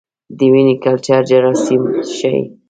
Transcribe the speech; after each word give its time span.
د 0.37 0.39
وینې 0.51 0.75
کلچر 0.83 1.21
جراثیم 1.29 1.83
ښيي. 2.15 2.41